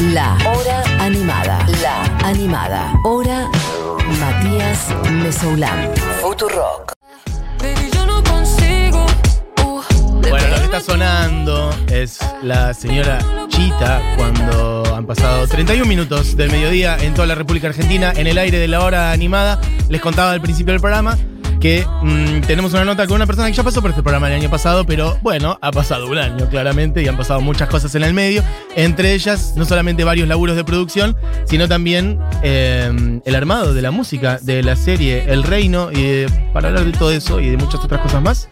[0.00, 1.58] La Hora Animada.
[1.82, 2.92] La Animada.
[3.04, 3.48] Hora
[4.20, 5.90] Matías Mesoulán.
[6.20, 6.92] Futurock.
[7.60, 9.04] Baby, yo no consigo.
[9.64, 9.82] uh,
[10.30, 16.50] Bueno, lo que está sonando es la señora Chita cuando han pasado 31 minutos del
[16.52, 19.60] mediodía en toda la República Argentina en el aire de la hora animada.
[19.88, 21.18] Les contaba al principio del programa
[21.60, 24.34] que mm, tenemos una nota con una persona que ya pasó por este programa el
[24.34, 28.04] año pasado, pero bueno, ha pasado un año claramente y han pasado muchas cosas en
[28.04, 28.42] el medio.
[28.76, 33.90] Entre ellas, no solamente varios laburos de producción, sino también eh, el armado de la
[33.90, 35.90] música de la serie El Reino.
[35.92, 38.48] Y para hablar de todo eso y de muchas otras cosas más,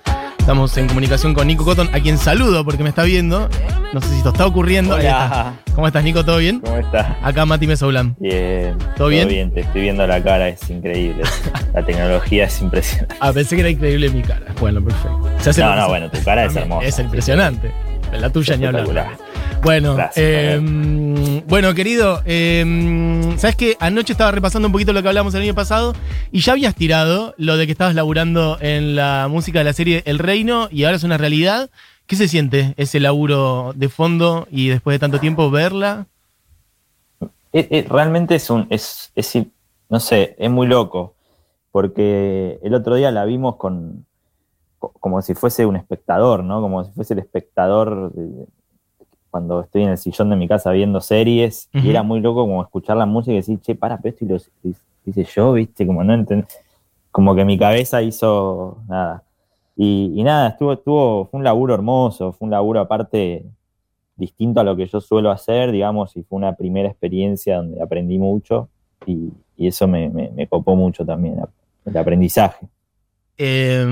[0.47, 3.49] Estamos en comunicación con Nico Cotton, a quien saludo porque me está viendo.
[3.93, 4.95] No sé si esto está ocurriendo.
[4.95, 5.25] Ahí Hola.
[5.25, 5.75] está.
[5.75, 6.25] ¿Cómo estás, Nico?
[6.25, 6.61] ¿Todo bien?
[6.61, 7.17] ¿Cómo estás?
[7.21, 8.15] Acá Mati Mesoulán.
[8.21, 8.79] Bien.
[8.97, 9.53] ¿Todo bien?
[9.53, 11.25] te estoy viendo la cara, es increíble.
[11.75, 13.17] La tecnología es impresionante.
[13.19, 14.55] Ah, pensé que era increíble mi cara.
[14.61, 15.65] Bueno, perfecto.
[15.65, 16.87] No, no, bueno, tu cara es hermosa.
[16.87, 17.73] Es impresionante.
[18.13, 19.19] La tuya ni hablar.
[19.67, 25.09] Bueno, Gracias, eh, bueno, querido, eh, sabes que anoche estaba repasando un poquito lo que
[25.09, 25.93] hablamos el año pasado
[26.31, 30.05] y ya habías tirado lo de que estabas laburando en la música de la serie
[30.07, 31.69] El Reino y ahora es una realidad.
[32.07, 36.07] ¿Qué se siente ese laburo de fondo y después de tanto tiempo verla?
[37.53, 39.37] Eh, realmente es un, es, es,
[39.89, 41.15] no sé, es muy loco,
[41.73, 44.07] porque el otro día la vimos con,
[44.79, 46.61] co- como si fuese un espectador, ¿no?
[46.61, 48.47] Como si fuese el espectador de-
[49.37, 52.63] cuando estoy en el sillón de mi casa viendo series, y era muy loco como
[52.63, 54.37] escuchar la música y decir, che, para, pero esto y lo
[55.05, 55.87] hice yo, ¿viste?
[55.87, 56.47] Como no enten-
[57.11, 59.23] como que mi cabeza hizo nada.
[59.77, 63.45] Y, y nada, estuvo, estuvo, fue un laburo hermoso, fue un laburo aparte
[64.17, 68.19] distinto a lo que yo suelo hacer, digamos, y fue una primera experiencia donde aprendí
[68.19, 68.69] mucho
[69.07, 71.37] y, y eso me, me- me copó mucho también,
[71.85, 72.67] el aprendizaje.
[73.39, 73.87] Eh,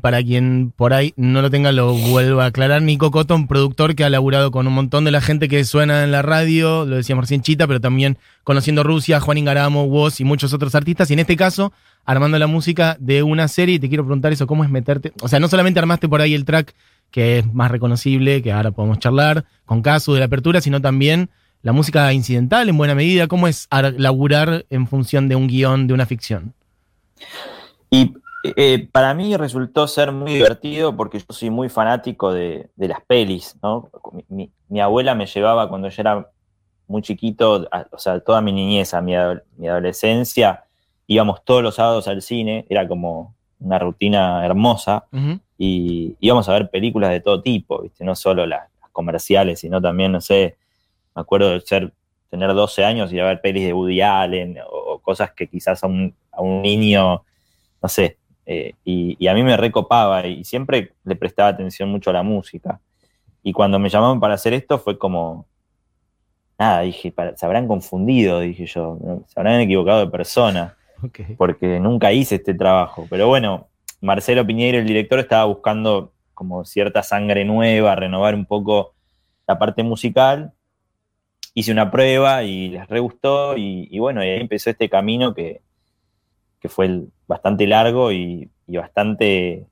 [0.00, 2.80] para quien por ahí no lo tenga, lo vuelvo a aclarar.
[2.80, 6.12] Nico Cotton, productor que ha laburado con un montón de la gente que suena en
[6.12, 10.54] la radio, lo decíamos recién Chita, pero también conociendo Rusia, Juan Ingaramo, Woz y muchos
[10.54, 11.10] otros artistas.
[11.10, 11.72] Y en este caso,
[12.06, 13.74] armando la música de una serie.
[13.74, 15.12] Y te quiero preguntar eso, ¿cómo es meterte?
[15.20, 16.74] O sea, no solamente armaste por ahí el track
[17.10, 21.28] que es más reconocible, que ahora podemos charlar, con Casu de la apertura, sino también
[21.62, 23.26] la música incidental en buena medida.
[23.26, 26.54] ¿Cómo es ar- laburar en función de un guion, de una ficción?
[27.90, 28.12] Y
[28.56, 33.00] eh, para mí resultó ser muy divertido porque yo soy muy fanático de, de las
[33.02, 33.90] pelis, ¿no?
[34.12, 36.28] Mi, mi- mi abuela me llevaba cuando yo era
[36.88, 39.12] muy chiquito, a- o sea, toda mi niñez, a mi,
[39.56, 40.64] mi adolescencia,
[41.06, 45.04] íbamos todos los sábados al cine, era como una rutina hermosa.
[45.58, 48.04] Y íbamos a ver películas de todo tipo, ¿viste?
[48.04, 50.56] No solo las, las comerciales, sino también, no sé,
[51.14, 51.92] me acuerdo de ser,
[52.28, 55.46] tener 12 años y ir a ver pelis de Woody Allen o, o cosas que
[55.46, 57.22] quizás a un, a un niño,
[57.82, 62.10] no sé, eh, y, y a mí me recopaba y siempre le prestaba atención mucho
[62.10, 62.80] a la música.
[63.42, 65.46] Y cuando me llamaron para hacer esto fue como,
[66.58, 70.76] nada, dije, para- se habrán confundido, dije yo, se habrán equivocado de persona
[71.38, 73.06] porque nunca hice este trabajo.
[73.10, 73.68] Pero bueno,
[74.00, 78.94] Marcelo Piñeiro, el director, estaba buscando como cierta sangre nueva, renovar un poco
[79.46, 80.52] la parte musical.
[81.54, 85.32] Hice una prueba y les re gustó y, y bueno, y ahí empezó este camino
[85.34, 85.62] que,
[86.60, 89.66] que fue bastante largo y, bastante eh,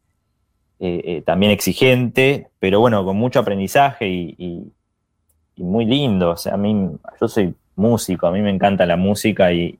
[0.80, 4.70] eh, también exigente, pero bueno, con mucho aprendizaje y,
[5.56, 6.30] muy lindo.
[6.30, 6.90] O sea, a mí,
[7.20, 9.78] yo soy músico, a mí me encanta la música y,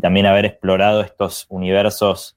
[0.00, 2.34] también haber explorado estos universos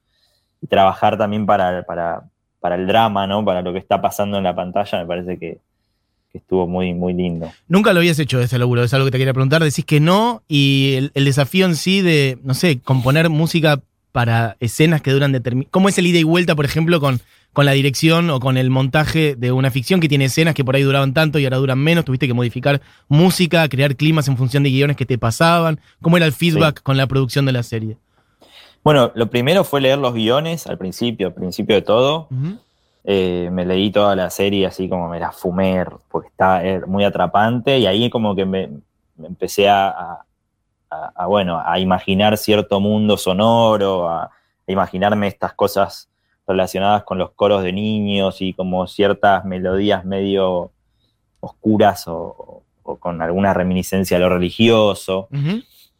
[0.61, 2.23] y trabajar también para, para,
[2.59, 3.45] para el drama, ¿no?
[3.45, 5.59] Para lo que está pasando en la pantalla, me parece que,
[6.33, 7.51] estuvo muy, muy lindo.
[7.67, 9.63] Nunca lo habías hecho ese laburo, es algo que te quería preguntar.
[9.63, 13.79] Decís que no, y el desafío en sí de, no sé, componer música
[14.13, 15.71] para escenas que duran determinadas.
[15.71, 17.19] ¿Cómo es el ida y vuelta, por ejemplo, con,
[17.51, 20.75] con la dirección o con el montaje de una ficción que tiene escenas que por
[20.75, 22.05] ahí duraban tanto y ahora duran menos?
[22.05, 22.79] Tuviste que modificar
[23.09, 25.79] música, crear climas en función de guiones que te pasaban.
[26.01, 27.97] ¿Cómo era el feedback con la producción de la serie?
[28.83, 32.27] Bueno, lo primero fue leer los guiones al principio, al principio de todo.
[33.05, 37.03] Eh, me leí toda la serie así como me la fumé, porque está eh, muy
[37.03, 38.69] atrapante, y ahí como que me,
[39.17, 40.25] me empecé a, a-
[40.93, 44.31] a- a, bueno, a imaginar cierto mundo sonoro, a, a
[44.71, 46.09] imaginarme estas cosas
[46.47, 50.71] relacionadas con los coros de niños y como ciertas melodías medio
[51.39, 55.27] oscuras o, o con alguna reminiscencia a lo religioso.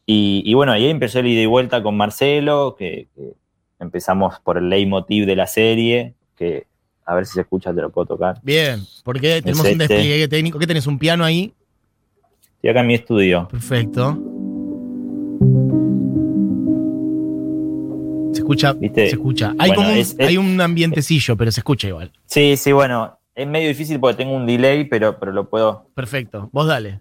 [0.05, 3.33] Y, y bueno, ahí empezó el ida y vuelta con Marcelo, que, que
[3.79, 6.67] empezamos por el leitmotiv de la serie, que
[7.05, 8.39] a ver si se escucha, te lo puedo tocar.
[8.43, 9.93] Bien, porque tenemos un este.
[9.95, 10.59] despliegue técnico.
[10.59, 10.87] ¿Qué tenés?
[10.87, 11.53] ¿Un piano ahí?
[12.55, 13.47] Estoy acá en mi estudio.
[13.49, 14.32] Perfecto.
[18.43, 19.53] se escucha.
[19.57, 22.11] Hay un, ambientecillo, pero se escucha igual.
[22.25, 23.17] Sí, sí, bueno.
[23.35, 25.87] Es medio difícil porque tengo un delay, pero, pero lo puedo.
[25.95, 26.99] Perfecto, vos dale.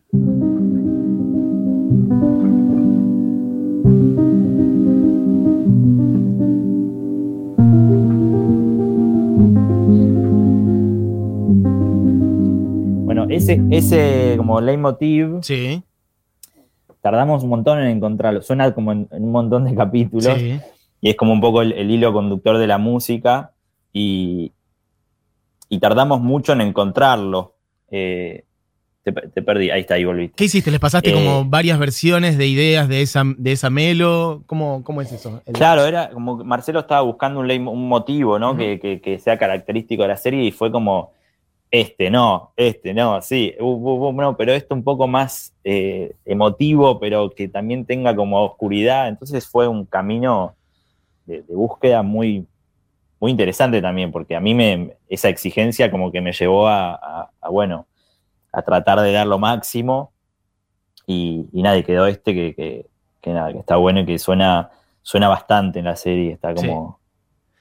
[13.04, 15.40] Bueno, ese, ese como leitmotiv.
[15.42, 15.82] Sí.
[17.02, 18.40] Tardamos un montón en encontrarlo.
[18.40, 20.32] Suena como en, en un montón de capítulos.
[20.38, 20.58] Sí
[21.02, 23.52] y es como un poco el, el hilo conductor de la música
[23.92, 24.52] y,
[25.68, 27.56] y tardamos mucho en encontrarlo.
[27.90, 28.44] Eh,
[29.02, 30.36] te, te perdí, ahí está, ahí volviste.
[30.36, 30.70] ¿Qué hiciste?
[30.70, 34.44] ¿Les pasaste Eh, como varias versiones de ideas de esa, de esa melo?
[34.46, 35.42] ¿Cómo, cómo es eso?
[35.44, 38.50] El- Claro, era como que Marcelo estaba buscando un, motivo, ¿no?
[38.50, 38.58] Ujú.
[38.58, 41.10] que, que- que sea característico de la serie y fue como,
[41.72, 46.14] este no, este no, sí, uh, uh, uh, no, pero esto un poco más eh,
[46.24, 49.08] emotivo, pero que también tenga como oscuridad.
[49.08, 50.54] Entonces fue un camino
[51.32, 52.46] de, de búsqueda muy,
[53.20, 57.30] muy interesante también, porque a mí me, esa exigencia como que me llevó a, a-
[57.40, 57.86] a, bueno,
[58.52, 60.12] a tratar de dar lo máximo
[61.06, 62.86] y, y nada, y quedó este que, que-
[63.20, 64.70] que nada, que está bueno y que suena,
[65.02, 66.98] suena bastante en la serie, está como,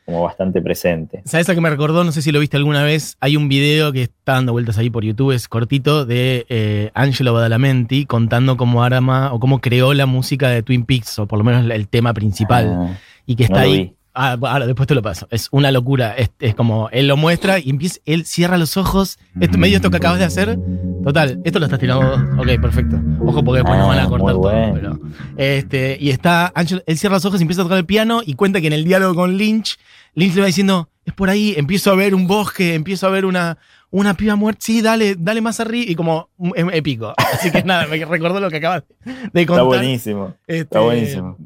[0.06, 1.22] como bastante presente.
[1.26, 2.04] ¿Sabes a qué me recordó?
[2.04, 3.16] No sé si lo viste alguna vez.
[3.20, 7.34] Hay un video que está dando vueltas ahí por YouTube, es cortito, de eh, Angelo
[7.36, 11.44] Badalamenti contando cómo arma o cómo creó la música de Twin Peaks, o por lo
[11.46, 12.74] menos el tema principal.
[12.76, 12.98] Ah,
[13.32, 13.94] y que está no ahí.
[14.14, 15.26] Ah, ahora después te lo paso.
[15.32, 16.14] Es una locura.
[16.18, 19.18] Es, es como él lo muestra y empieza, él cierra los ojos.
[19.40, 20.60] Esto, medio esto que acabas de hacer.
[21.02, 22.20] Total, esto lo estás tirando vos.
[22.40, 23.00] Ok, perfecto.
[23.26, 24.52] Ojo porque después nos van a Ah, cortar todo.
[24.74, 25.00] pero,
[25.38, 28.34] este, y está, Ángel, él cierra los ojos y empieza a tocar el piano y
[28.34, 29.78] cuenta que en el diálogo con Lynch,
[30.14, 33.24] Lynch le va diciendo, es por ahí, empiezo a ver un bosque, empiezo a ver
[33.26, 33.58] una,
[33.92, 37.14] una piba muerta, sí, dale, dale más arriba, y como mm, em- épico.
[37.18, 38.84] Así que nada, me recordó lo que acabas
[39.32, 39.56] de contar.
[39.56, 41.38] Está buenísimo, Este, está buenísimo.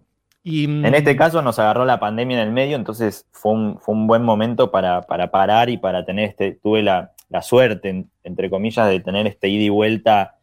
[0.47, 3.79] Y, mm, En este caso nos agarró la pandemia en el medio, entonces fue un,
[3.79, 7.89] fue un buen momento para, para parar y para tener este, tuve la, la suerte,
[7.89, 10.35] en- entre comillas, de tener este ida y vuelta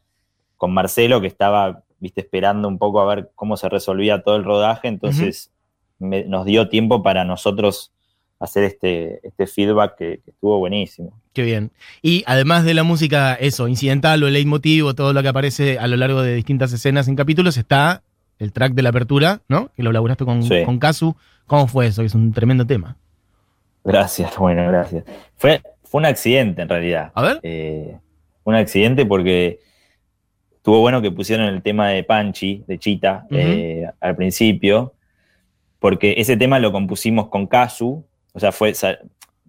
[0.56, 4.42] con Marcelo, que estaba, viste, esperando un poco a ver cómo se resolvía todo el
[4.44, 5.52] rodaje, entonces
[6.00, 7.92] me- nos dio tiempo para nosotros
[8.40, 11.12] hacer este, este feedback que, que estuvo buenísimo.
[11.32, 11.70] Qué bien.
[12.02, 15.86] Y además de la música, eso, incidental o el leitmotiv, todo lo que aparece a
[15.86, 18.02] lo largo de distintas escenas en capítulos, está
[18.38, 19.70] el track de la apertura, ¿no?
[19.76, 20.64] Que lo laburaste con, Sí.
[20.64, 21.14] con Kazu.
[21.46, 22.02] ¿Cómo fue eso?
[22.02, 22.96] Es un tremendo tema.
[23.84, 25.04] Gracias, bueno, gracias.
[25.36, 27.12] Fue, fue un accidente en realidad.
[27.14, 27.40] A ver.
[27.42, 27.96] Eh,
[28.44, 29.60] un accidente porque
[30.56, 34.94] estuvo bueno que pusieron el tema de Panchi, de Chita, eh, al principio,
[35.78, 38.72] porque ese tema lo compusimos con Kazu, o sea, fue,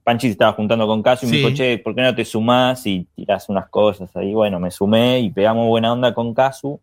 [0.03, 2.85] Panchi se estaba juntando con Kazu y me dijo, che, ¿por qué no te sumás
[2.87, 4.33] y tirás unas cosas ahí?
[4.33, 6.79] Bueno, me sumé y pegamos buena onda con Kazu,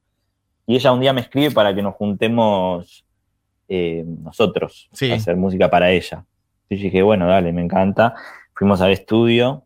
[0.70, 3.04] y ella un día me escribe para que nos juntemos
[3.68, 5.10] eh, nosotros Sí.
[5.10, 6.24] a hacer música para ella.
[6.68, 8.14] Y yo dije, bueno, dale, me encanta.
[8.54, 9.64] Fuimos al estudio.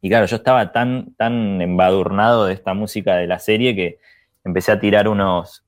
[0.00, 3.98] Y claro, yo estaba tan, tan embadurnado de esta música de la serie que
[4.42, 5.62] empecé a tirar unos,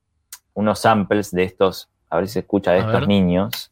[0.53, 3.07] unos samples de estos, a ver si se escucha, de A estos ver.
[3.07, 3.71] niños.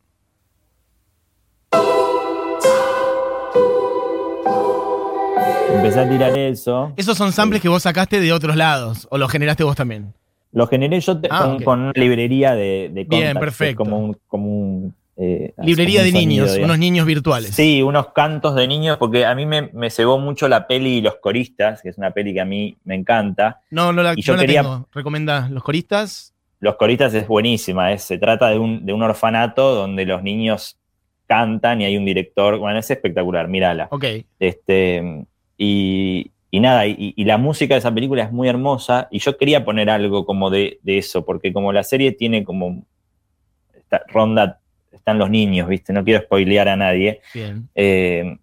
[5.73, 6.93] Empecé a tirar eso.
[6.95, 10.13] Esos son samples que vos sacaste de otros lados, o los generaste vos también.
[10.53, 13.83] Lo generé yo te- Ah, con, una librería de, de Bien, contacts, perfecto.
[13.83, 17.51] Como un, como un, eh, Librería de niños, unos niños virtuales.
[17.55, 21.15] Sí, unos cantos de niños, porque a mí me, me cebó mucho la peli Los
[21.17, 23.61] Coristas, que es una peli que a mí me encanta.
[23.71, 24.87] No, no la, Y yo no la quería- tengo.
[24.93, 26.33] ¿Recomendás los coristas?
[26.59, 30.77] Los Coristas es buenísima, es- se trata de un, de un orfanato donde los niños
[31.27, 33.87] cantan y hay un director, bueno, es espectacular, mírala.
[33.91, 34.05] Ok.
[34.39, 35.25] Este,
[35.57, 39.35] y, y nada, y, y la música de esa película es muy hermosa y yo
[39.37, 42.85] quería poner algo como de, de eso, porque como la serie tiene como
[43.75, 44.59] esta ronda,
[44.91, 45.91] están los niños, ¿viste?
[45.93, 47.21] No quiero spoilear a nadie.
[47.33, 47.67] Bien.
[47.73, 48.37] Eh,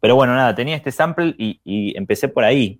[0.00, 2.78] pero bueno, nada, tenía este sample y, y empecé por ahí.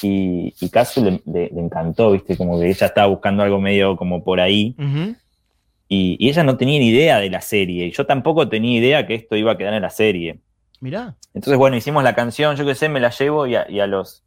[0.00, 2.36] Y, y Casu le, le- le encantó, ¿viste?
[2.36, 4.76] Como que ella estaba buscando algo medio como por ahí.
[5.88, 7.86] Y ella no tenía ni idea de la serie.
[7.86, 10.38] Y yo tampoco tenía idea que esto iba a quedar en la serie.
[10.80, 11.16] Mirá.
[11.34, 13.86] Entonces, bueno, hicimos la canción, yo qué sé, me la llevo y a, y a
[13.86, 14.24] los,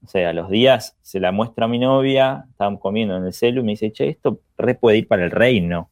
[0.00, 3.32] no sé, a los días se la muestra a mi novia, estábamos comiendo en el
[3.32, 5.90] celu y me dice, che, esto re puede ir para el reino.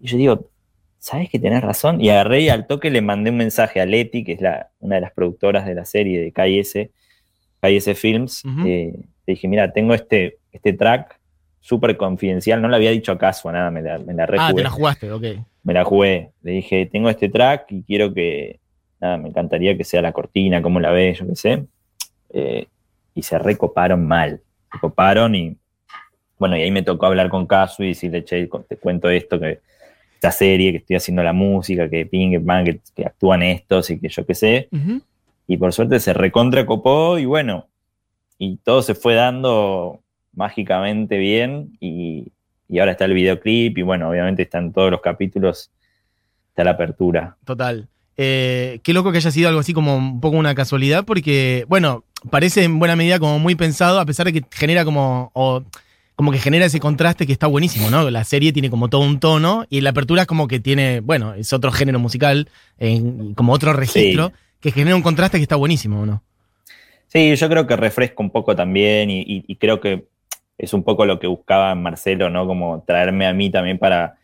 [0.00, 0.50] Y yo digo,
[0.98, 2.00] ¿sabes que tenés razón?
[2.00, 4.96] Y agarré y al toque le mandé un mensaje a Leti, que es la, una
[4.96, 6.90] de las productoras de la serie de KS,
[7.60, 8.44] KS Films.
[8.44, 8.66] Ujú.
[8.66, 8.92] eh,
[9.26, 11.20] le dije, mira, tengo este, este track
[11.60, 14.62] súper confidencial, no le había dicho acaso a nada, me la, me la Ah, te
[14.62, 15.24] la jugaste, ok.
[15.64, 16.30] me la jugué.
[16.42, 18.60] Le dije, tengo este track y quiero que,
[19.00, 21.64] nada, me encantaría que sea la cortina, cómo la ves, yo qué sé.
[22.30, 22.66] Eh,
[23.14, 24.40] y se recoparon mal.
[24.72, 25.56] Se coparon y,
[26.38, 29.60] bueno, y ahí me tocó hablar con Casu y decirle, che, te cuento esto, que
[30.14, 33.88] esta serie, que estoy haciendo la música, que ping, que pan, que, que actúan estos
[33.90, 34.68] y que yo qué sé.
[35.46, 37.68] Y por suerte se recontra copó y bueno,
[38.36, 40.00] y todo se fue dando
[40.34, 42.32] mágicamente bien y,
[42.68, 45.70] y ahora está el videoclip y bueno, obviamente están todos los capítulos,
[46.50, 47.36] está la apertura.
[47.44, 47.88] Total.
[48.20, 52.04] Eh, qué loco que haya sido algo así como un poco una casualidad, porque, bueno,
[52.30, 55.30] parece en buena medida como muy pensado, a pesar de que genera como.
[55.34, 55.62] o
[56.16, 58.10] como que genera ese contraste que está buenísimo, ¿no?
[58.10, 61.34] La serie tiene como todo un tono y la apertura es como que tiene, bueno,
[61.34, 62.48] es otro género musical,
[63.36, 66.24] como otro registro, que genera un contraste que está buenísimo, ¿no?
[67.06, 70.08] Sí, yo creo que refresca un poco también y, y- y creo que
[70.58, 72.48] es un poco lo que buscaba Marcelo, ¿no?
[72.48, 74.17] Como traerme a mí también para,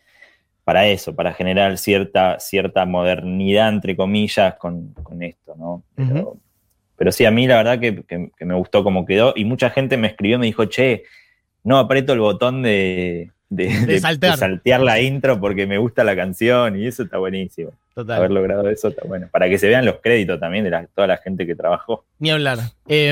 [0.65, 5.83] para eso, para generar cierta, cierta modernidad, entre comillas, con, con esto, ¿no?
[6.97, 9.69] Pero, sí, a mí la verdad que, que- que me gustó cómo quedó y mucha
[9.69, 11.03] gente me escribió, me dijo, che,
[11.63, 14.33] no aprieto el botón de, de- de- saltear.
[14.33, 17.71] de saltear la intro porque me gusta la canción y eso está buenísimo.
[17.93, 18.17] Total.
[18.17, 19.29] Haber logrado eso está bueno.
[19.31, 22.03] Para que se vean los créditos también de la- toda la gente que trabajó.
[22.19, 22.59] Ni hablar.
[22.89, 23.11] Eh,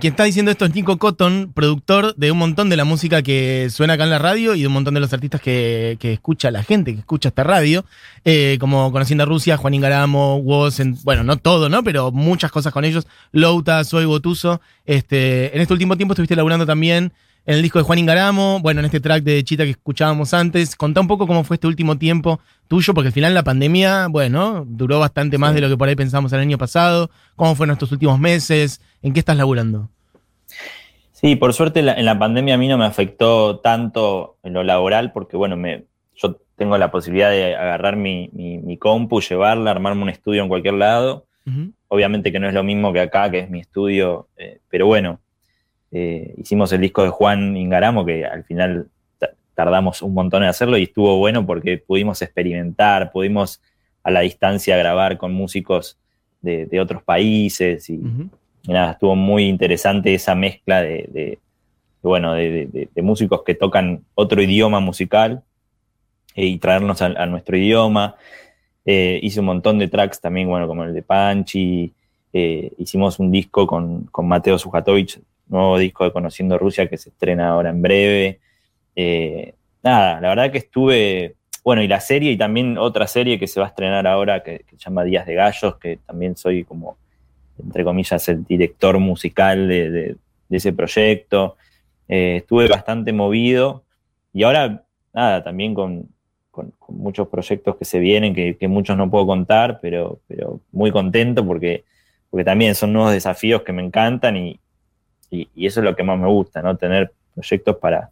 [0.00, 3.68] quien está diciendo esto es Nico Cotton, productor de un montón de la música que
[3.70, 6.50] suena acá en la radio y de un montón de los artistas que, que escucha
[6.50, 7.84] la gente, que escucha esta radio,
[8.24, 11.84] eh, como Conociendo a Rusia, Juan Ingaramo, Woz, en- bueno, no todo, ¿no?
[11.84, 13.06] Pero muchas cosas con ellos.
[13.30, 14.60] Louta, Soy Botuso.
[14.86, 17.12] Este, en este último tiempo estuviste laburando también
[17.50, 20.76] en el disco de Juan Ingaramo, bueno, en este track de Chita que escuchábamos antes.
[20.76, 22.38] Contá un poco cómo fue este último tiempo
[22.68, 25.54] tuyo, porque al final la pandemia, bueno, duró bastante más Sí.
[25.56, 27.10] de lo que por ahí pensamos el año pasado.
[27.34, 28.80] ¿Cómo fueron estos últimos meses?
[29.02, 29.88] ¿En qué estás laburando?
[31.10, 34.62] Sí, por suerte la- en la pandemia a mí no me afectó tanto en lo
[34.62, 39.72] laboral porque, bueno, me, yo tengo la posibilidad de agarrar mi, mi, mi compu, llevarla,
[39.72, 41.26] armarme un estudio en cualquier lado.
[41.88, 45.18] Obviamente que no es lo mismo que acá, que es mi estudio, eh, pero bueno,
[45.92, 50.48] eh, hicimos el disco de Juan Ingaramo, que al final ta- tardamos un montón en
[50.48, 53.60] hacerlo y estuvo bueno porque pudimos experimentar, pudimos
[54.02, 55.98] a la distancia grabar con músicos
[56.40, 58.00] de, de otros países y,
[58.66, 61.38] nada, estuvo muy interesante esa mezcla de,
[62.02, 65.42] bueno, de, músicos que tocan otro idioma musical
[66.34, 68.16] eh, y traernos a, a nuestro idioma.
[68.86, 71.92] Eh, hice un montón de tracks también, bueno, como el de Panchi.
[72.32, 75.20] Eh, hicimos un disco con, con Mateo Sujatovic,
[75.50, 78.40] nuevo disco de Conociendo Rusia que se estrena ahora en breve.
[78.96, 83.46] Eh, nada, la verdad que estuve, bueno, y la serie y también otra serie que
[83.46, 86.96] se va a estrenar ahora que, se llama Días de Gallos, que también soy como
[87.62, 90.16] entre comillas, el director musical de,
[90.48, 91.56] ese proyecto.
[92.08, 93.84] Eh, estuve bastante movido
[94.32, 96.08] y ahora, nada, también con
[96.88, 101.46] muchos proyectos que se vienen, que, que muchos no puedo contar, pero, pero muy contento
[101.46, 101.84] porque,
[102.30, 104.60] porque también son nuevos desafíos que me encantan y,
[105.30, 106.76] y- y eso es lo que más me gusta, ¿no?
[106.76, 108.10] Tener proyectos para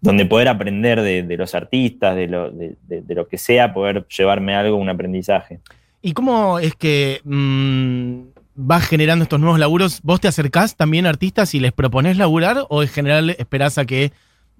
[0.00, 2.76] donde poder aprender de, de los artistas, de lo, de-
[3.14, 5.60] lo que sea, poder llevarme algo, un aprendizaje.
[6.00, 10.00] ¿Y cómo es que mm, vas generando estos nuevos laburos?
[10.02, 13.84] ¿Vos te acercás también a artistas y les proponés laburar o en general esperás a
[13.84, 14.12] que,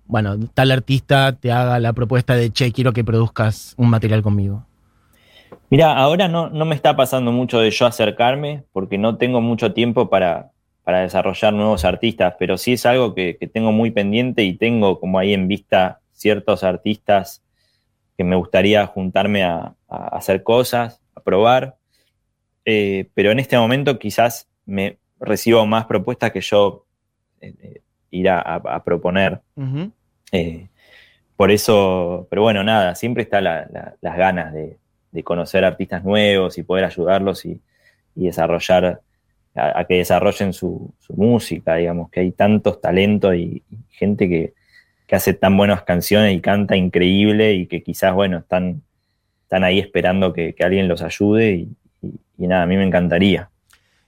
[0.04, 4.66] bueno, tal artista te haga la propuesta de, che, quiero que produzcas un material conmigo?
[5.70, 9.72] Mira, ahora no, no me está pasando mucho de yo acercarme porque no tengo mucho
[9.72, 10.50] tiempo para,
[10.84, 14.98] para desarrollar nuevos artistas, pero sí es algo que, que tengo muy pendiente y tengo
[15.00, 17.42] como ahí en vista ciertos artistas
[18.16, 21.76] que me gustaría juntarme a, a hacer cosas, a probar,
[22.66, 26.84] Eh, pero en este momento quizás me recibo más propuestas que yo
[27.40, 29.40] eh, eh, ir a, a- a proponer.
[30.30, 30.68] Eh,
[31.36, 34.76] por eso, pero bueno, nada, siempre está la- la- las ganas de,
[35.10, 37.60] de conocer artistas nuevos y poder ayudarlos y,
[38.14, 39.00] y desarrollar,
[39.60, 44.54] a, que desarrollen su, música, digamos, que hay tantos talentos y, gente que,
[45.06, 48.82] que hace tan buenas canciones y canta increíble y que quizás, bueno, están,
[49.42, 51.66] están ahí esperando que, alguien los ayude
[52.38, 53.50] y nada, a mí me encantaría.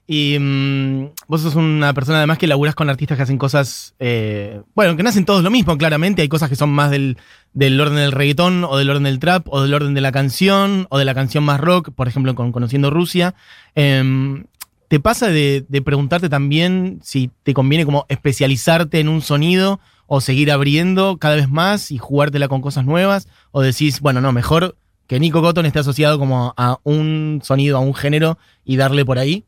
[0.07, 4.61] Y mm, vos sos una persona además que laburás con artistas que hacen cosas, eh,
[4.75, 6.23] bueno, que no hacen todos lo mismo, claramente.
[6.23, 7.17] Hay cosas que son más del,
[7.55, 10.87] del orden del reggaetón o del orden del trap o del orden de la canción
[10.91, 13.35] o de la canción más rock, por ejemplo, con Conociendo Rusia.
[13.75, 14.45] Em,
[14.93, 20.51] ¿Te pasa de, preguntarte también si te conviene como especializarte en un sonido o seguir
[20.51, 23.27] abriendo cada vez más y jugártela con cosas nuevas?
[23.53, 27.81] ¿O decís, bueno, no, mejor que Nico Cotton esté asociado como a un sonido, a
[27.81, 29.47] un género y darle por ahí?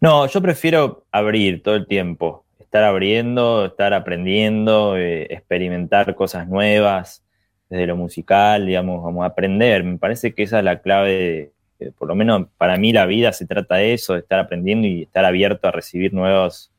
[0.00, 7.22] No, yo prefiero abrir todo el tiempo, estar abriendo, estar aprendiendo, eh, experimentar cosas nuevas
[7.68, 9.84] desde lo musical, digamos, como aprender.
[9.84, 13.06] Me parece que esa es la clave, de- de- por lo menos para mí la
[13.06, 16.70] vida se trata de eso, de estar aprendiendo y estar abierto a recibir nuevos,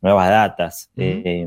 [0.00, 0.90] nuevas datas.
[0.96, 1.46] Eh,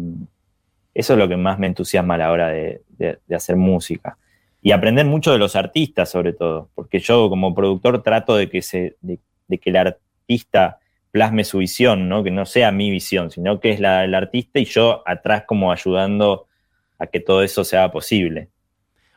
[0.93, 4.17] eso es lo que más me entusiasma a la hora de, de- de hacer música.
[4.61, 8.61] Y aprender mucho de los artistas, sobre todo, porque yo como productor trato de que,
[8.61, 10.79] se, de, de que el artista
[11.11, 12.23] plasme su visión, ¿no?
[12.23, 15.71] que no sea mi visión, sino que es la del artista y yo atrás como
[15.71, 16.47] ayudando
[16.99, 18.49] a que todo eso sea posible.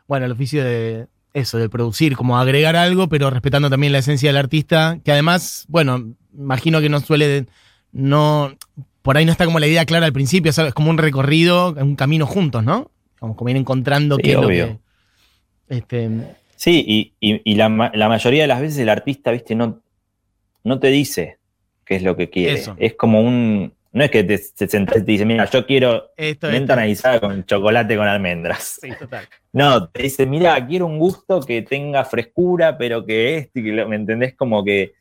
[0.09, 4.29] Bueno, el oficio de, eso, de producir, como agregar algo, pero respetando también la esencia
[4.31, 7.47] del artista, que además, bueno, imagino que no suele,
[7.93, 8.55] no,
[9.03, 10.69] por ahí no está como la idea clara al principio, ¿sabes?
[10.71, 12.91] es como un recorrido, un camino juntos, ¿no?
[13.19, 14.79] Como, como ir encontrando Sí, qué es lo que...
[15.69, 16.11] Este,
[16.57, 19.81] Sí, y, y- y la, ma- la mayoría de las veces el artista, viste, no,
[20.63, 21.39] no te dice
[21.85, 22.55] qué es lo que quiere.
[22.55, 22.77] Eso.
[22.79, 23.73] Es como un.
[23.95, 27.21] No es que te, te sentás y te dice, mira, yo quiero esto menta analizada
[27.21, 28.79] con chocolate con almendras.
[28.83, 29.25] Sí, total.
[29.53, 33.89] No, te dice, mira, quiero un gusto que tenga frescura, pero que este, que lo-
[33.89, 34.35] ¿me entendés?
[34.35, 34.95] Como que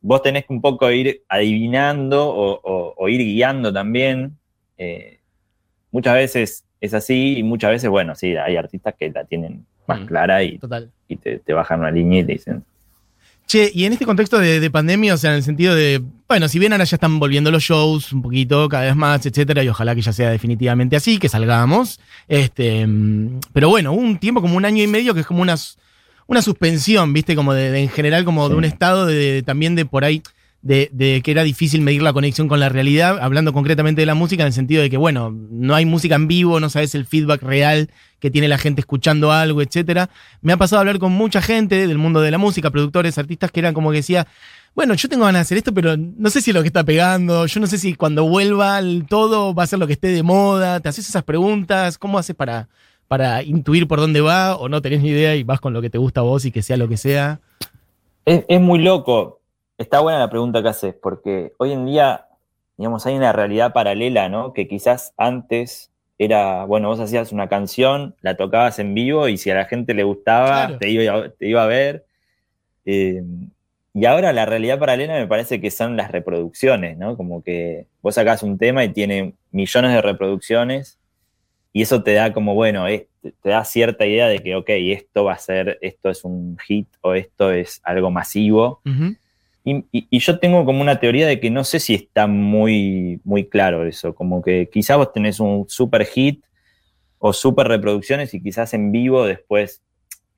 [0.00, 4.36] vos tenés que un poco ir adivinando o, o- o ir guiando también.
[4.78, 5.20] Eh,
[5.92, 10.00] muchas veces es así y muchas veces, bueno, sí, hay artistas que la tienen más
[10.00, 10.06] Mm.
[10.06, 10.90] clara y, Total.
[11.06, 12.64] y te, te bajan una línea y te dicen,
[13.48, 16.48] Che, y en este contexto de, de pandemia, o sea, en el sentido de, bueno,
[16.48, 19.68] si bien ahora ya están volviendo los shows un poquito, cada vez más, etcétera, y
[19.70, 21.98] ojalá que ya sea definitivamente así, que salgamos.
[22.28, 25.54] Este, mm, pero bueno, un tiempo como un año y medio que es como una,
[26.26, 27.34] una suspensión, ¿viste?
[27.34, 30.22] Como de, de- en general, como de un estado de, también de por ahí,
[30.68, 34.42] de, que era difícil medir la conexión con la realidad, hablando concretamente de la música,
[34.42, 37.42] en el sentido de que, bueno, no hay música en vivo, no sabes el feedback
[37.42, 40.10] real que tiene la gente escuchando algo, etcétera.
[40.42, 43.50] Me ha pasado a hablar con mucha gente del mundo de la música, productores, artistas,
[43.50, 44.26] que eran como que decía,
[44.74, 46.84] bueno, yo tengo ganas de hacer esto, pero no sé si es lo que está
[46.84, 50.08] pegando, yo no sé si cuando vuelva el todo va a ser lo que esté
[50.08, 52.68] de moda, te haces esas preguntas, ¿cómo haces para,
[53.06, 55.88] para intuir por dónde va o no tenés ni idea y vas con lo que
[55.88, 57.40] te gusta a vos y que sea lo que sea?
[58.26, 59.37] Es, es muy loco.
[59.78, 62.26] Está buena la pregunta que haces, porque hoy en día,
[62.76, 64.52] digamos, hay una realidad paralela, ¿no?
[64.52, 69.50] Que quizás antes era, bueno, vos hacías una canción, la tocabas en vivo y si
[69.50, 70.78] a la gente le gustaba, Claro.
[70.78, 72.04] te, iba, a- te iba a ver.
[72.86, 73.22] Eh,
[73.94, 77.16] y ahora la realidad paralela me parece que son las reproducciones, ¿no?
[77.16, 80.98] Como que vos sacás un tema y tiene millones de reproducciones
[81.72, 82.84] y eso te da como, bueno,
[83.22, 86.88] te da cierta idea de que, ok, esto va a ser, esto es un hit
[87.00, 88.80] o esto es algo masivo.
[89.70, 93.20] Y, y- y yo tengo como una teoría de que no sé si está muy,
[93.24, 96.42] muy claro eso, como que quizás vos tenés un super hit
[97.18, 99.82] o super reproducciones y quizás en vivo después,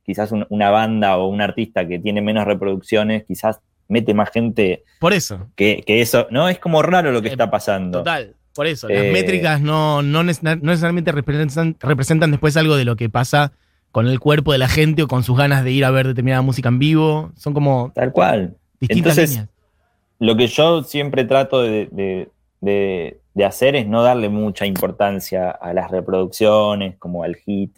[0.05, 4.83] quizás un- una banda o un artista que tiene menos reproducciones, quizás mete más gente
[4.99, 6.49] Por eso, que, que eso, ¿no?
[6.49, 7.99] Es como raro lo que Eh, está pasando.
[7.99, 8.37] total.
[8.55, 13.09] Por eso, las Eh, métricas no, no necesariamente representan, representan después algo de lo que
[13.09, 13.53] pasa
[13.93, 16.43] con el cuerpo de la gente o con sus ganas de ir a ver determinada
[16.43, 17.33] música en vivo.
[17.37, 18.57] Son como Tal cual.
[18.81, 19.49] Distintas Entonces, líneas.
[20.19, 22.29] Lo que yo siempre trato de, de-
[22.61, 27.75] de- de hacer es no darle mucha importancia a las reproducciones, como al hit,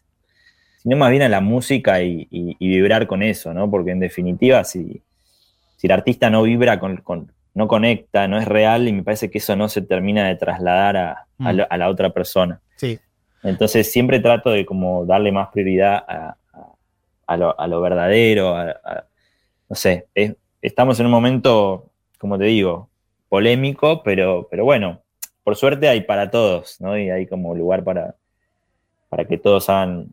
[0.79, 3.71] sino más bien a la música y, y- y vibrar con eso, ¿no?
[3.71, 5.03] Porque en definitiva, si,
[5.77, 9.31] si el artista no vibra, con, con- no conecta, no es real, y me parece
[9.31, 11.57] que eso no se termina de trasladar a, a Mm.
[11.57, 12.61] lo- a la otra persona.
[12.77, 12.99] Sí.
[13.45, 16.73] Entonces siempre trato de como darle más prioridad a, a-
[17.27, 18.57] a lo, a lo verdadero,
[19.69, 22.89] no sé, es- estamos en un momento, como te digo,
[23.29, 25.01] polémico, pero, pero bueno,
[25.45, 26.97] por suerte hay para todos, ¿no?
[26.99, 28.15] Y hay como lugar para,
[29.09, 30.09] para que todos hagan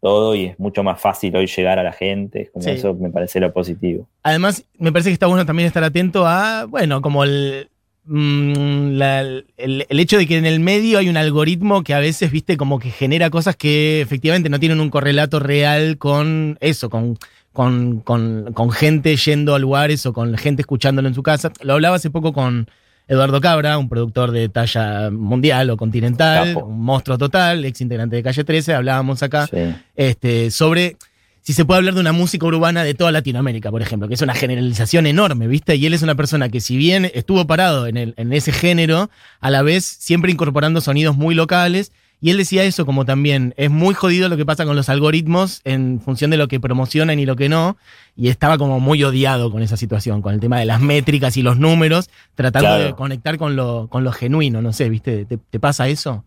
[0.00, 2.70] todo y es mucho más fácil hoy llegar a la gente, como Sí.
[2.72, 4.06] eso me parece lo positivo.
[4.22, 7.70] Además, me parece que está bueno también estar atento a, bueno, como el,
[8.04, 9.46] mm, la- el,
[9.88, 12.78] el hecho de que en el medio hay un algoritmo que a veces, viste, como
[12.78, 17.16] que genera cosas que efectivamente no tienen un correlato real con eso, con,
[17.54, 21.50] con, con- con gente yendo a lugares o con gente escuchándolo en su casa.
[21.62, 22.68] Lo hablaba hace poco con
[23.08, 26.66] Eduardo Cabra, un productor de talla mundial o continental, Capo.
[26.66, 29.58] un monstruo total, ex integrante de Calle 13, hablábamos acá Sí.
[29.96, 30.96] este, sobre
[31.42, 34.22] si se puede hablar de una música urbana de toda Latinoamérica, por ejemplo, que es
[34.22, 35.76] una generalización enorme, ¿viste?
[35.76, 39.10] Y él es una persona que si bien estuvo parado en, el- en ese género,
[39.40, 43.70] a la vez siempre incorporando sonidos muy locales, y él decía eso como también, es
[43.70, 47.26] muy jodido lo que pasa con los algoritmos en función de lo que promocionan y
[47.26, 47.76] lo que no,
[48.16, 51.42] y estaba como muy odiado con esa situación, con el tema de las métricas y
[51.42, 52.84] los números, tratando Claro.
[52.84, 55.24] de conectar con lo, con lo genuino, no sé, ¿viste?
[55.26, 56.24] ¿Te, te pasa eso?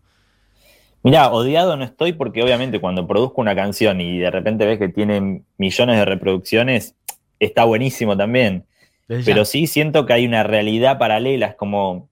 [1.02, 4.88] Mirá, odiado no estoy porque obviamente cuando produzco una canción y de repente ves que
[4.88, 6.94] tiene millones de reproducciones,
[7.38, 8.64] está buenísimo también.
[9.06, 12.08] Pero sí siento que hay una realidad paralela, es como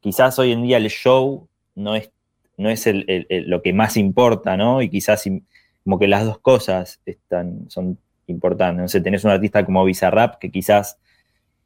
[0.00, 2.10] quizás hoy en día el show no es,
[2.62, 4.80] no es el- el- el- lo que más importa, ¿no?
[4.80, 5.24] Y quizás
[5.84, 7.98] como que las dos cosas están, son
[8.28, 8.80] importantes.
[8.80, 10.98] No sé, tenés un artista como Bizarrap que quizás,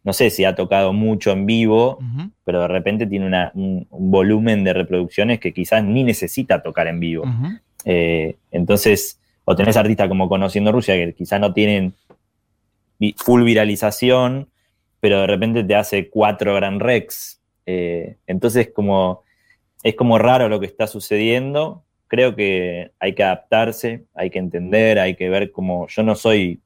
[0.02, 1.98] no sé si ha tocado mucho en vivo,
[2.44, 6.86] pero de repente tiene una- un, un volumen de reproducciones que quizás ni necesita tocar
[6.88, 7.24] en vivo.
[7.84, 11.94] Eh, entonces, o tenés artistas como Conociendo Rusia que quizás no tienen
[13.18, 14.48] full viralización,
[15.00, 17.40] pero de repente te hace cuatro Gran Rex.
[17.66, 19.22] Eh, entonces, como,
[19.86, 24.98] es como raro lo que está sucediendo, creo que hay que adaptarse, hay que entender,
[24.98, 25.86] hay que ver cómo.
[25.86, 26.60] Yo no soy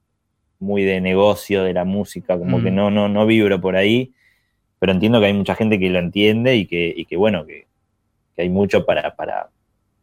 [0.57, 2.63] muy de negocio de la música, como Mm.
[2.63, 4.11] que no, no, no vibro por ahí,
[4.79, 7.67] pero entiendo que hay mucha gente que lo entiende y que, y que bueno, que,
[8.35, 9.51] que hay mucho para, para,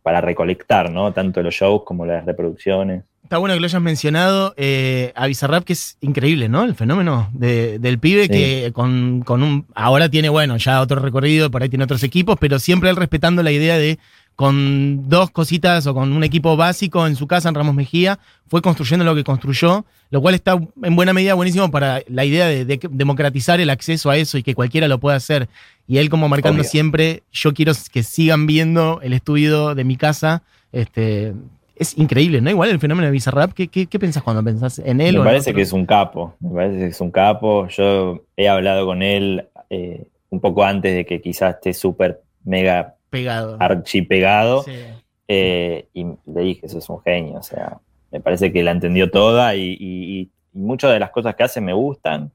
[0.02, 1.12] para recolectar, ¿no?
[1.12, 3.02] Tanto los shows como las reproducciones.
[3.22, 6.64] Está bueno que lo hayas mencionado eh, a Bizarrap, que es increíble, ¿no?
[6.64, 8.28] El fenómeno de- del pibe Sí.
[8.30, 9.66] que con, con un.
[9.74, 13.42] Ahora tiene, bueno, ya otro recorrido, por ahí tiene otros equipos, pero siempre él respetando
[13.42, 13.98] la idea de
[14.34, 18.62] con dos cositas o con un equipo básico en su casa en Ramos Mejía, fue
[18.62, 20.52] construyendo lo que construyó, lo cual está
[20.84, 24.54] en buena medida buenísimo para la idea de, democratizar el acceso a eso y que
[24.54, 25.48] cualquiera lo pueda hacer.
[25.88, 26.70] Y él como marcando Obvio.
[26.70, 30.44] siempre, yo quiero que sigan viendo el estudio de mi casa.
[30.70, 31.34] Este,
[31.78, 32.50] es increíble, ¿no?
[32.50, 35.22] Igual el fenómeno de Bizarrap, ¿qué, qué, qué pensás cuando pensás en él me o
[35.22, 37.66] en parece que es un capo, me parece que es un capo.
[37.68, 42.96] Yo he hablado con él eh, un poco antes de que quizás esté súper mega
[43.10, 43.56] pegado?
[43.60, 44.62] archi pegado.
[44.62, 44.72] Sí.
[45.28, 47.78] Eh, y le dije, eso es un genio, o sea,
[48.10, 51.74] me parece que la entendió toda y, y- muchas de las cosas que hace me
[51.74, 52.32] gustan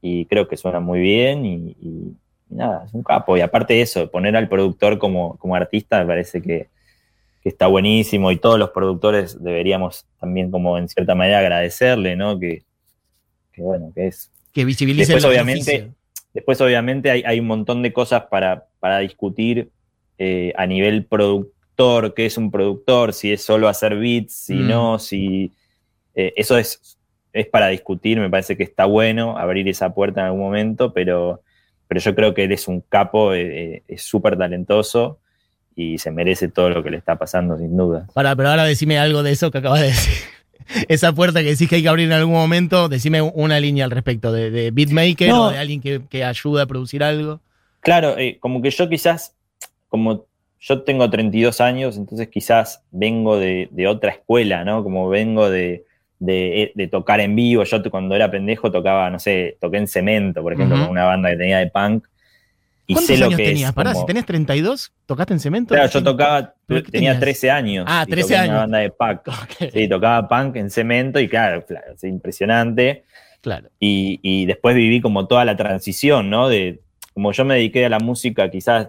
[0.00, 2.16] y creo que suena muy bien y, y-
[2.48, 3.36] y nada, es un capo.
[3.36, 6.68] Y aparte de eso, poner al productor como, como artista me parece que,
[7.42, 12.38] que está buenísimo y todos los productores deberíamos también como en cierta manera agradecerle, ¿no?
[12.38, 12.64] Que,
[13.52, 15.94] que bueno, que es Que visibilice Después, el obviamente, beneficio.
[16.34, 19.70] Después, obviamente, hay, hay un montón de cosas para, para discutir
[20.18, 24.68] eh, a nivel productor, qué es un productor, si es solo hacer beats, si Mm.
[24.68, 25.52] no, si...
[26.14, 26.98] eh, eso es,
[27.32, 31.40] es para discutir, me parece que está bueno abrir esa puerta en algún momento, pero,
[31.88, 35.20] pero yo creo que él es un capo, eh, eh, es súper talentoso
[35.76, 38.06] y se merece todo lo que le está pasando, sin duda.
[38.14, 40.12] Pará, pero ahora decime algo de eso que acabas de decir.
[40.88, 43.90] Esa puerta que decís que hay que abrir en algún momento, decime una línea al
[43.90, 45.46] respecto de, de beatmaker No.
[45.46, 47.40] o de alguien que, que ayuda a producir algo.
[47.80, 49.34] Claro, eh, como que yo quizás,
[49.88, 50.26] como
[50.60, 54.84] yo tengo 32 años, entonces quizás vengo de, de otra escuela, ¿no?
[54.84, 55.86] Como vengo de,
[56.18, 57.64] de- de tocar en vivo.
[57.64, 61.30] Yo cuando era pendejo tocaba, no sé, toqué en cemento, por ejemplo, con una banda
[61.30, 62.04] que tenía de punk.
[62.90, 63.68] Y ¿Cuántos sé lo años que tenías?
[63.70, 63.74] es.
[63.74, 65.74] Pará, como- si tenés 32, ¿tocaste en cemento?
[65.74, 67.20] Claro, yo tocaba, ¿Pero qué tenía tenías?
[67.20, 67.84] 13 años.
[67.88, 68.50] Ah, y 13 toqué en años.
[68.52, 69.20] Una banda de punk.
[69.28, 73.04] Ok, Sí, tocaba punk en cemento y claro, claro, es impresionante.
[73.42, 73.70] Claro.
[73.78, 76.48] Y, y después viví como toda la transición, ¿no?
[76.48, 76.80] De,
[77.14, 78.88] como yo me dediqué a la música quizás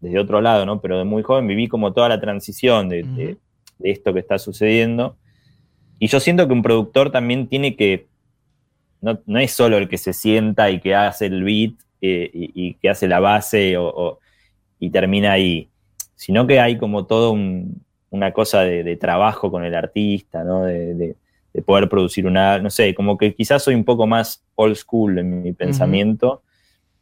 [0.00, 0.80] desde otro lado, ¿no?
[0.80, 3.36] Pero de muy joven viví como toda la transición de, de
[3.90, 5.18] esto que está sucediendo.
[5.98, 8.06] Y yo siento que un productor también tiene que,
[9.02, 12.52] no, no es solo el que se sienta y que hace el beat eh, y,
[12.54, 14.18] y que hace la base o- o-
[14.78, 15.68] y termina ahí,
[16.14, 20.64] sino que hay como todo un- una cosa de, de trabajo con el artista, ¿no?
[20.64, 21.16] De, de-
[21.52, 25.18] de poder producir una, no sé, como que quizás soy un poco más old school
[25.18, 26.42] en mi pensamiento,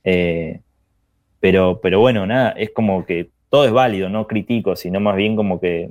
[0.04, 0.60] eh,
[1.40, 5.36] pero, pero bueno, nada, es como que todo es válido, no critico, sino más bien
[5.36, 5.90] como que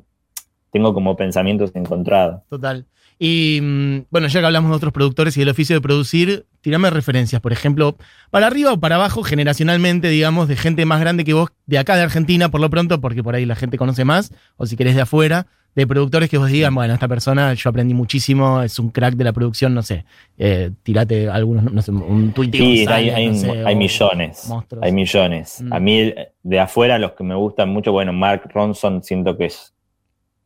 [0.71, 2.41] tengo como pensamientos encontrados.
[2.49, 2.85] Total.
[3.19, 6.89] Y mm, bueno, ya que hablamos de otros productores y del oficio de producir, tirame
[6.91, 7.97] referencias, por ejemplo,
[8.29, 11.95] para arriba o para abajo, generacionalmente, digamos, de gente más grande que vos, de acá
[11.95, 14.93] de Argentina, por lo pronto, porque por ahí la gente conoce más, o si querés
[14.95, 18.89] de afuera, de productores que vos digan, bueno, esta persona yo aprendí muchísimo, es un
[18.89, 20.05] crack de la producción, no sé,
[20.37, 24.83] eh, tirate algunos, no sé, un tweet Sí, hay, hay- hay millones, monstruos.
[24.83, 25.61] hay millones.
[25.61, 25.73] Mm.
[25.73, 29.73] A mí de afuera los que me gustan mucho, bueno, Mark Ronson siento que es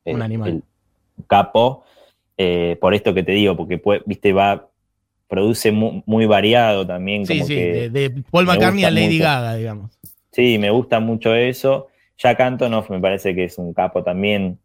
[0.05, 0.49] Un animal.
[0.49, 0.63] el
[1.27, 1.83] capo,
[2.37, 4.67] eh, por esto que te digo, porque puede- viste, va,
[5.27, 7.25] produce mu- muy, variado también.
[7.25, 9.23] Sí, como sí, que, de, de Paul McCartney a Lady mucho.
[9.23, 9.91] Gaga, digamos.
[10.31, 11.87] Sí, me gusta mucho eso.
[12.17, 14.59] Jack Antonoff me parece que es un capo también,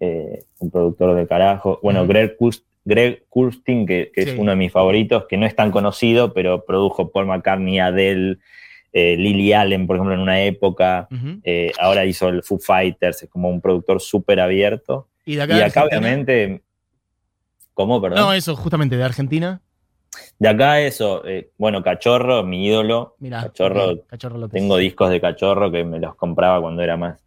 [0.00, 1.78] eh, un productor de carajo.
[1.82, 2.06] Bueno.
[2.06, 4.30] Greg, Kust- Greg Kurstin, que, que Sí.
[4.30, 8.38] es uno de mis favoritos, que no es tan conocido, pero produjo Paul McCartney, Adele,
[8.92, 11.08] eh, Lily Allen, por ejemplo, en una época.
[11.42, 15.08] Eh, ahora hizo el Foo Fighters, es como un productor súper abierto.
[15.24, 16.62] Y de Y acá, de acá, obviamente,
[17.74, 18.18] ¿cómo, perdón?
[18.18, 19.60] No, eso, justamente de Argentina.
[20.38, 23.16] De acá eso, eh, bueno, Cachorro, mi ídolo.
[23.18, 23.42] Mirá.
[23.44, 24.48] Cachorro, Cachorro.
[24.48, 27.18] Tengo discos de Cachorro que me los compraba cuando era más,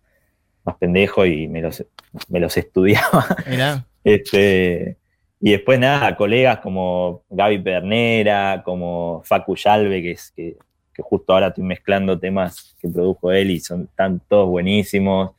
[0.63, 1.83] más pendejo y me los,
[2.29, 3.25] me los estudiaba.
[3.49, 3.85] Mirá.
[4.03, 4.97] Este,
[5.39, 10.57] y después nada, colegas como Gaby Pernera, como Facu Yalve, que, es, que,
[10.95, 15.31] que justo ahora estoy mezclando temas que produjo él y son tan todos buenísimos.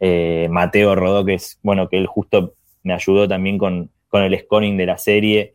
[0.00, 4.38] Eh, Mateo Rodó, que es, bueno, que él justo me ayudó también con, con el
[4.38, 5.50] scoring de la serie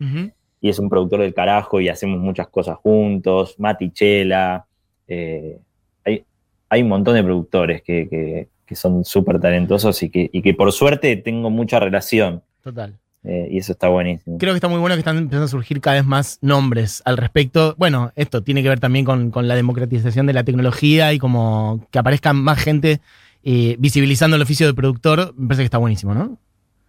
[0.59, 4.65] y es un productor del carajo y hacemos muchas cosas juntos, Mati Chela,
[5.07, 5.59] eh,
[6.05, 6.23] hay,
[6.69, 10.53] hay un montón de productores que, que- que son súper talentosos y que, y que
[10.53, 12.97] por suerte tengo mucha relación Total.
[13.23, 14.37] Eh, y eso está buenísimo.
[14.37, 17.17] Creo que está muy bueno que están empezando a surgir cada vez más nombres al
[17.17, 17.75] respecto.
[17.77, 21.87] Bueno, esto tiene que ver también con, con la democratización de la tecnología y como
[21.91, 22.99] que aparezcan más gente
[23.43, 26.37] eh, visibilizando el oficio de productor, me parece que está buenísimo, ¿no?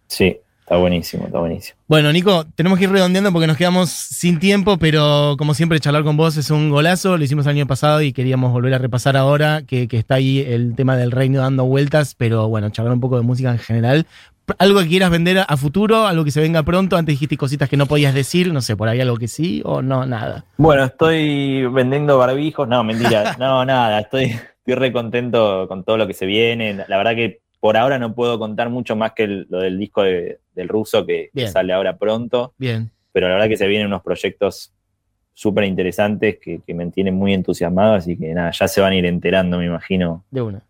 [0.07, 1.77] Sí, está buenísimo, está buenísimo.
[1.85, 6.05] Bueno, Nico, tenemos que ir redondeando porque nos quedamos sin tiempo, pero como siempre, charlar
[6.05, 7.17] con vos es un golazo.
[7.17, 10.39] Lo hicimos el año pasado y queríamos volver a repasar ahora que, que está ahí
[10.39, 14.07] el tema del reino dando vueltas, pero bueno, charlar un poco de música en general.
[14.59, 16.05] ¿Algo que quieras vender a futuro?
[16.05, 16.97] ¿Algo que se venga pronto?
[16.97, 19.81] Antes dijiste cositas que no podías decir, no sé, por ahí algo que sí o
[19.81, 20.45] no, nada.
[20.57, 22.67] Bueno, estoy vendiendo barbijos.
[22.67, 23.35] No, mentira.
[23.39, 23.99] No, nada.
[24.01, 26.75] Estoy, estoy re contento con todo lo que se viene.
[26.87, 30.03] La verdad que por ahora no puedo contar mucho más que el- lo del disco
[30.03, 32.53] de- del ruso que, sale ahora pronto.
[32.57, 32.91] Bien.
[33.11, 34.71] Pero la verdad que se vienen unos proyectos
[35.33, 37.95] súper interesantes que, que me tienen muy entusiasmado.
[37.95, 40.61] Así que nada, ya se van a ir enterando, me imagino, De una.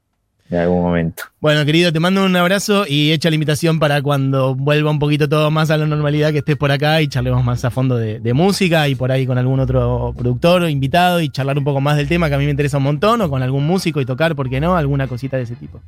[0.49, 1.23] En algún momento.
[1.39, 5.27] Bueno, querido, te mando un abrazo y echa la invitación para cuando vuelva un poquito
[5.27, 8.19] todo más a la normalidad que estés por acá y charlemos más a fondo de,
[8.19, 11.81] de música y por ahí con algún otro productor o invitado y charlar un poco
[11.81, 14.05] más del tema que a mí me interesa un montón o con algún músico y
[14.05, 14.75] tocar, ¿por qué no?
[14.75, 15.81] Alguna cosita de ese tipo.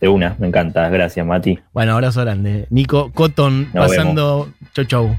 [0.00, 0.88] De una, me encanta.
[0.88, 1.58] Gracias, Mati.
[1.74, 2.66] Bueno, abrazo grande.
[2.70, 5.16] Nico Cotton Nos pasando chau chau.